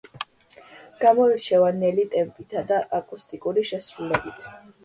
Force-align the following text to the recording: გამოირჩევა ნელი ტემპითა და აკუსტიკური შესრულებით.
გამოირჩევა 1.03 1.69
ნელი 1.83 2.05
ტემპითა 2.15 2.65
და 2.73 2.81
აკუსტიკური 3.01 3.67
შესრულებით. 3.75 4.47